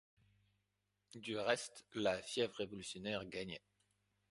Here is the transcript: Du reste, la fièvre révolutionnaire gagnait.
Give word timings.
Du 1.13 1.37
reste, 1.37 1.85
la 1.93 2.19
fièvre 2.23 2.55
révolutionnaire 2.55 3.23
gagnait. 3.27 3.61